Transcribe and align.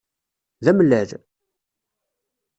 D 0.63 0.67
amellal? 0.71 1.09